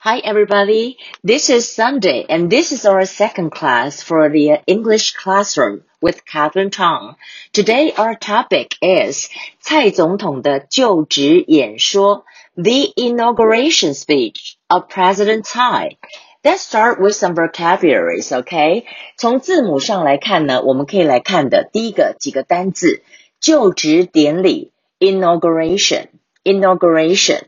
[0.00, 5.82] Hi everybody, this is Sunday and this is our second class for the English classroom
[6.00, 7.16] with Catherine Tong.
[7.52, 9.28] Today our topic is
[9.58, 15.96] 蔡总统的就职演说 The inauguration speech of President Tsai.
[16.42, 18.84] Let's start with some vocabularies, okay?
[19.16, 23.02] 从字母上来看呢，我们可以来看的第一个几个单字，
[23.40, 24.70] 就职典礼
[25.00, 26.06] inauguration,
[26.44, 27.42] inauguration.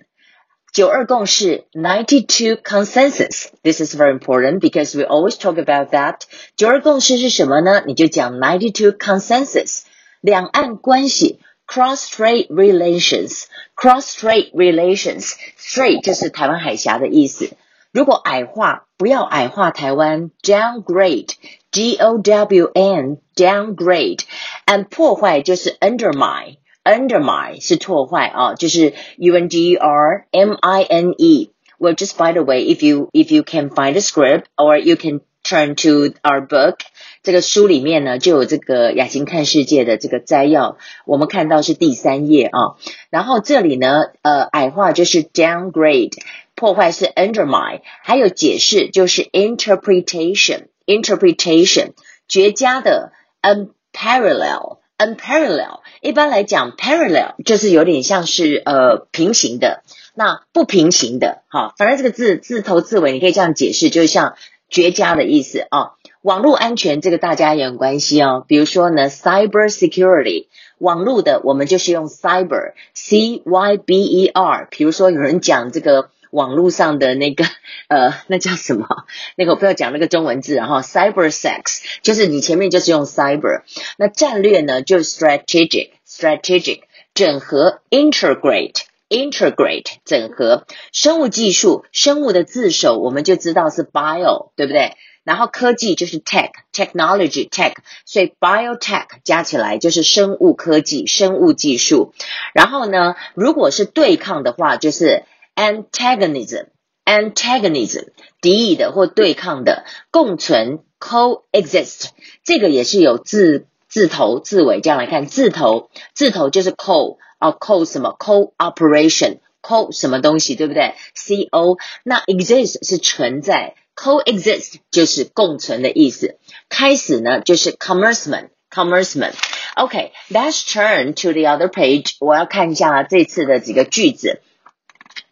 [0.72, 3.48] 九二共识 ninety-two consensus.
[3.62, 6.20] This is very important because we always talk about that.
[6.56, 7.82] 九二共识是什么呢？
[7.86, 9.82] 你就讲 ninety-two consensus.
[10.20, 13.44] 两岸关系 cross-strait relations.
[13.74, 15.32] Cross-strait relations.
[15.58, 17.50] Strait 就是台湾海峡的意思。
[17.90, 26.56] 如果矮化，不要矮化台湾，downgrade。G O W N downgrade。and 破坏就是 undermine。
[26.84, 31.50] undermine 是破坏啊，就是 U N G R M I N E.
[31.78, 34.96] Well, just by the way, if you if you can find a script or you
[34.96, 36.78] can turn to our book，
[37.22, 40.76] 这个书里面呢就有这个雅琴看世界的这个摘要，
[41.06, 42.74] 我们看到是第三页啊。
[43.10, 46.14] 然后这里呢，呃，矮化就是 downgrade，
[46.56, 51.92] 破坏是 undermine，还有解释就是 interpretation，interpretation，
[52.26, 54.78] 绝佳的 unparalleled。
[54.97, 59.83] unparallel，一般来讲，parallel 就是有点像是呃平行的，
[60.15, 64.35] 那不平行的，哈，反正这个字字头字尾你可以这样解释，就是像
[64.69, 65.91] 绝佳的意思啊。
[66.21, 76.09] 网络安全这个大家也很关心哦，比如说呢，cyber security，网络的我们就是用 cyber，c y b e r，比如说有人讲这个。
[76.33, 77.45] 网络上的那个
[77.87, 78.87] 呃，那叫什么？
[79.37, 83.61] 那个我不要讲那个中文字，然后 cyber sex 就是你前面就是用 cyber。
[83.97, 86.81] 那战略呢，就是 strategic，strategic
[87.13, 90.65] 整合 integrate，integrate 整合。
[90.91, 94.93] 生物技术，生物的字首我们就知道是 bio，对不对？
[95.23, 97.75] 然后科技就是 tech，technology，tech，
[98.05, 102.13] 所以 biotech 加起来就是生物科技、生物技术。
[102.53, 105.23] 然后呢，如果是对抗的话，就是
[105.54, 108.08] antagonism，antagonism
[108.40, 112.08] 敌意的或对抗的，共存 coexist
[112.44, 120.94] 这个也是有字字头字尾这样来看，字头字头就是 co 啊 co 什么 cooperation co 什么东西对不对？
[121.14, 126.38] co 那 exist 是存在，coexist 就是共存的意思。
[126.68, 134.40] 开始呢就是 commencement commencement。OK，let's turn to the other page，我要看一下这次的几个句子。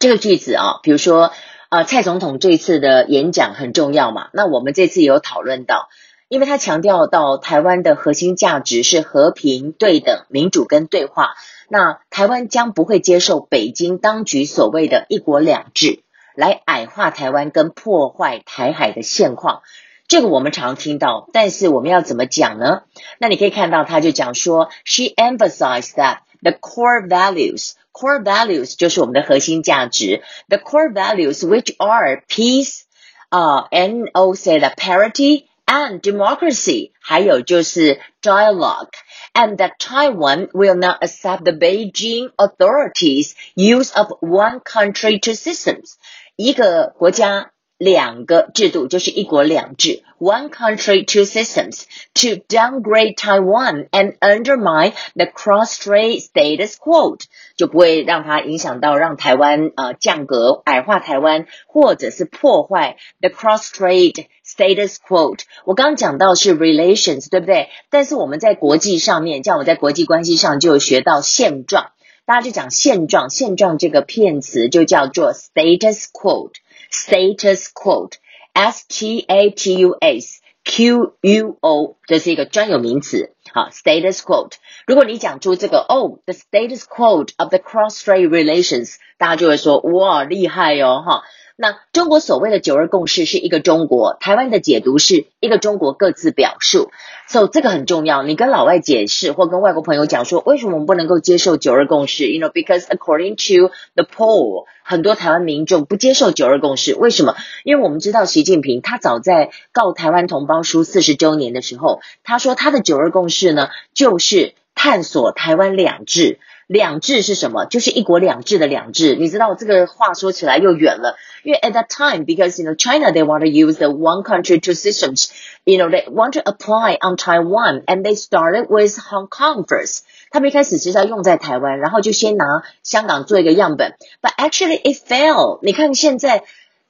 [0.01, 1.31] 这个句子啊，比如说，
[1.69, 4.29] 呃，蔡总统这次的演讲很重要嘛？
[4.33, 5.89] 那我们这次也有讨论到，
[6.27, 11.35] 因为他强调到台湾的核心价值是和平、对等、民主跟对话。
[11.69, 15.99] 那台湾将不会接受北京当局所谓的一国两制
[16.33, 19.61] 来矮化台湾跟破坏台海的现况。
[20.07, 22.81] 这个我们常听到，但是我们要怎么讲呢？
[23.19, 30.22] 那你可以看到，他就讲说，She emphasized that the core values。core values 就是我们的核心价值。
[30.48, 32.82] The core values which are peace,
[33.30, 42.30] uh, and also the parity and democracy，还有就是 dialogue。And that Taiwan will not accept the Beijing
[42.36, 45.94] authorities' use of one country two systems。
[46.36, 57.17] 一个国家 两个制度就是一国两制，one country two systems to downgrade Taiwan and undermine the cross-strait status quo，
[57.57, 65.35] 就不会让它影响到让台湾呃降格、矮化台湾，或者是破坏 the cross-strait status quo。
[65.65, 67.69] 我刚刚讲到是 relations，对不对？
[67.89, 71.93] 但是我们在国际上面，像我在国际关系上就有学到现状，
[72.25, 76.51] 大家就讲现状，现状这个片词就叫做 status quo。
[76.91, 83.33] status quo，s t a t u s q u o，这是一个专有名词。
[83.51, 84.49] 好，status quo。
[84.85, 91.23] 如果你讲出这个哦，the status quo of the cross-strait relations，大家就会说哇，厉害哦，哈。
[91.61, 96.89] 那中国所谓的九二共识是一个中国，台湾的解读是一个中国各自表述，
[97.27, 98.23] 所以这个很重要。
[98.23, 107.35] 你跟老外解释或跟外国朋友讲说，为什么我们不能够接受九二共识？You know, because according to the poll，很多台湾民众不接受九二共识，为什么？
[107.63, 116.39] 因为我们知道习近平他早在告台湾同胞书四十周年的时候，他说他的九二共识呢，就是探索台湾两制。
[116.71, 117.65] 两制是什么？
[117.65, 119.15] 就是一国两制的两制。
[119.15, 124.73] 你知道这个话说起来又远了，因为 at that time because you know China they want to use the one country two
[124.73, 125.29] systems,
[125.65, 130.03] you know they want to apply on Taiwan and they started with Hong Kong first.
[130.29, 132.45] 他们一开始是要用在台湾，然后就先拿
[132.83, 135.59] 香港做一个样本，but actually it failed。
[135.63, 136.45] 你看现在。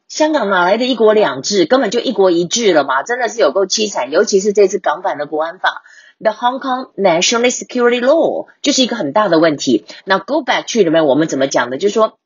[0.07, 1.65] 香港哪来的一国两制？
[1.65, 3.01] 根本就一国一制了嘛！
[3.01, 5.83] 真的是有够凄惨，尤其是这次港版的国安法
[6.20, 9.84] ，The Hong Kong National Security Law 就是一个很大的问题。
[10.04, 11.78] 那 Go back 去里面我们怎么讲的？
[11.78, 12.18] 就是说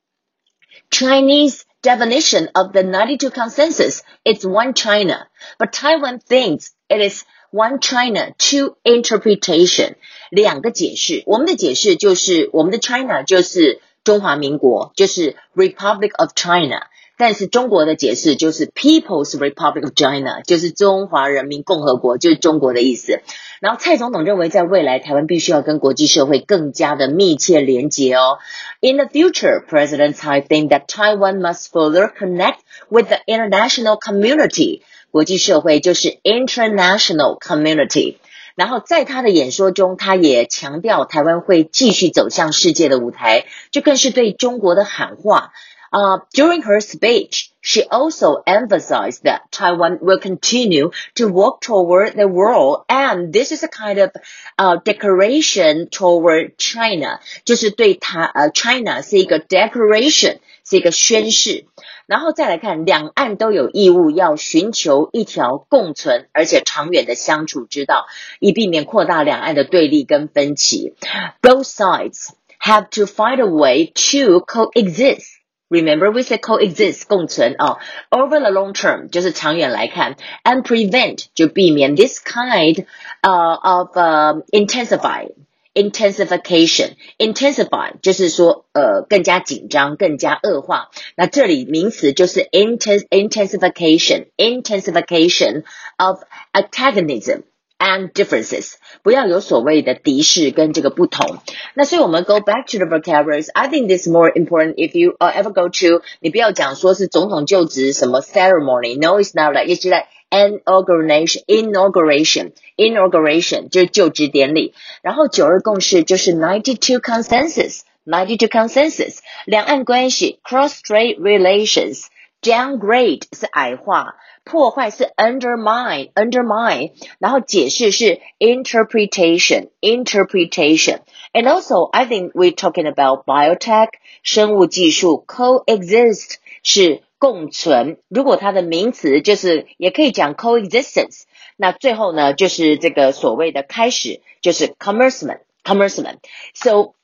[0.91, 5.29] Chinese definition of the 92 consensus is one China,
[5.59, 9.95] but Taiwan thinks it is one China two interpretation
[10.31, 11.23] 两个解释。
[11.27, 16.87] 我们的解释就是我们的 China 就是中华民国，就是 Republic of China。
[17.18, 23.22] 但是中国的解释就是 People's Republic of China，就是中华人民共和国，就是中国的意思。
[23.62, 28.40] 然后蔡总统认为，在未来台湾必须要跟国际社会更加的密切连接哦。
[28.82, 32.58] In the future, President Tsai think that Taiwan must further connect
[32.90, 34.82] with the international community。
[35.10, 38.18] 国际社会就是 international community。
[38.56, 45.54] 然后在他的演说中，他也强调台湾会继续走向世界的舞台，这更是对中国的喊话。
[45.95, 52.85] Uh, during her speech, she also emphasized that Taiwan will continue to walk toward the world,
[52.89, 54.13] and this is a kind of
[54.57, 61.67] uh, declaration toward China，就是对它呃 China 是一个 declaration，是一个宣誓。
[62.07, 68.07] 然后再来看，两岸都有义务要寻求一条共存而且长远的相处之道，
[68.39, 70.95] 以避免扩大两岸的对立跟分歧。
[71.43, 72.29] Both sides
[72.61, 75.41] have to find a way to coexist.
[75.75, 77.79] Remember, we said coexist 共存哦。
[78.11, 82.87] Over the long term 就是长远来看，and prevent 就避免 this kind
[83.23, 85.29] uh of uh intensify
[85.75, 90.91] intensification intensify 就是说呃更加紧张、更加恶化。
[91.15, 95.63] 那这里名词就是 intens intensification intensification
[95.99, 97.43] of antagonism。
[97.79, 101.39] and differences，不要有所谓的敌视跟这个不同。
[101.75, 103.49] 那所以我们 go back to the vocabularies.
[103.55, 109.01] I think this is more important if you uh, ever go to，你不要讲说是总统就职什么 ceremony.
[109.01, 114.75] No, it's not like it's like inauguration, inauguration, inauguration 就是就职典礼。
[115.01, 131.89] 然后九二共识就是 ninety two consensus, ninety two consensus，两岸关系 cross-strait relations。Downgrade 是矮化， 破坏是 undermine undermine，然后解释是 interpretation interpretation。And also,
[131.91, 133.89] I think we're talking about biotech
[134.23, 137.99] 生物技术 coexist 是共存。
[138.09, 141.23] 如果它的名词就是也可以讲 coexistence。
[141.57, 146.95] 那最后呢，就是这个所谓的开始，就是 commencement commencement。So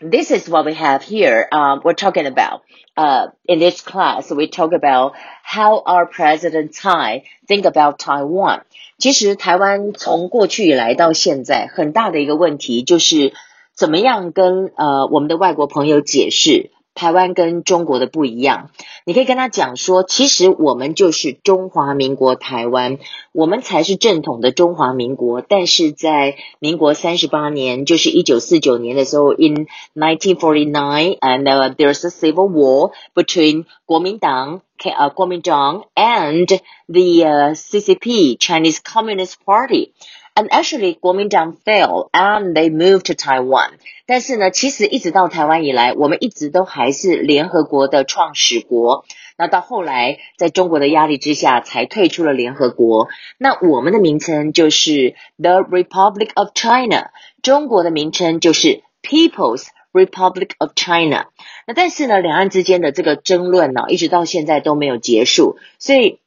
[0.00, 1.48] this is what we have here.
[1.50, 2.62] Um, we're talking about
[2.96, 4.30] uh, in this class.
[4.30, 8.62] We talk about how our President Tsai think about Taiwan.
[8.98, 13.32] 其实台湾从过去以来到现在，很大的一个问题就是
[13.74, 18.71] 怎么样跟呃我们的外国朋友解释 台湾跟中国的不一样，
[19.05, 22.99] 你可以跟他讲说，其实我们就是中华民国台湾，
[23.31, 25.41] 我们才是正统的中华民国。
[25.41, 31.43] 但是在民国三十八年，就是一九四九年的时候，in nineteen forty nine，and
[31.75, 34.61] there's a civil war between 国民党，
[34.96, 36.46] 呃，国民党 and
[36.86, 43.74] the CCP Chinese Communist Party。And actually, 国民党 fell and they moved to Taiwan.
[44.04, 49.04] 但是呢，其实一直到台湾以来，我们一直都还是联合国的创始国。
[49.38, 53.06] 那到后来，在中国的压力之下，才退出了联合国。
[53.38, 61.26] 那我们的名称就是 The Republic of China，中国的名称就是 People's Republic of China。
[61.66, 66.20] 那但是呢，两岸之间的这个争论呢，一直到现在都没有结束，所以。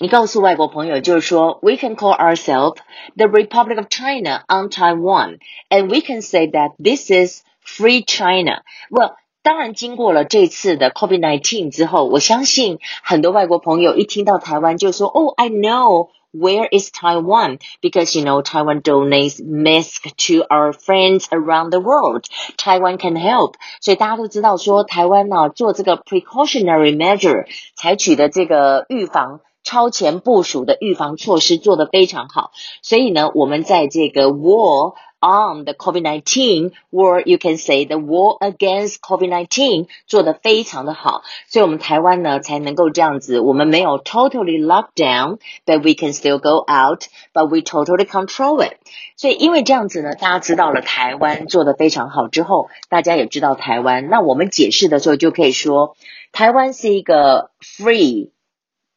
[0.00, 2.76] 你告诉外国朋友，就是说，we can call ourselves
[3.16, 5.40] the Republic of China on Taiwan,
[5.70, 8.62] and we can say that this is free China.
[8.90, 17.58] Well, 当然，经过了这次的 COVID-19 之后，我相信很多外国朋友一听到台湾就说，Oh, I know where is Taiwan?
[17.80, 22.26] Because you know Taiwan donates masks to our friends around the world.
[22.56, 23.54] Taiwan can help.
[23.80, 29.40] 所以大家都知道说，台湾呢、啊、做这个 precautionary measure 采取的这个预防。
[29.62, 32.52] 超前部署的预防措施做得非常好，
[32.82, 44.86] 所以呢，我们在这个 war on the COVID-19 war, you can say the war against COVID-19 做得非常的好，所以我们台湾呢才能够这样子，我们没有 totally lock
[44.94, 47.02] down, but we can still go out,
[47.34, 48.76] but we totally control it。
[49.16, 55.96] 所以因为这样子呢，大家知道了台湾做得非常好之后，大家也知道台湾，那我们解释的时候就可以说，
[56.32, 58.30] 台湾是一个 free。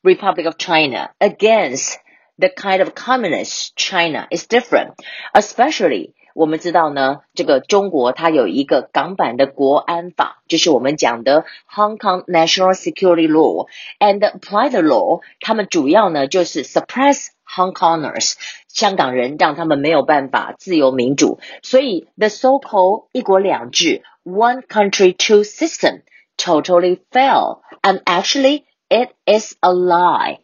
[0.06, 1.98] Republic of China against
[2.38, 4.96] the kind of communist China is different.
[5.34, 13.68] Especially 我们知道呢，这个中国它有一个港版的国安法，就是我们讲的 Hong Kong National Security Law
[14.00, 18.36] and Apply the Law，他们主要呢就是 suppress Hong Kongers，
[18.70, 26.04] 香港人让他们没有办法自由民主，所以 the so-called 一国两制 One Country Two System
[26.38, 30.39] totally fail and actually it is a lie.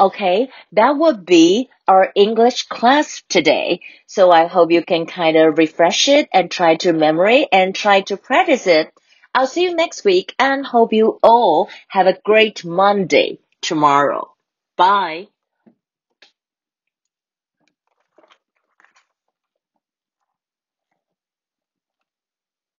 [0.00, 3.80] Okay, that would be our English class today.
[4.06, 8.02] So I hope you can kind of refresh it and try to memory and try
[8.02, 8.92] to practice it.
[9.34, 14.34] I'll see you next week and hope you all have a great Monday tomorrow.
[14.76, 15.28] Bye.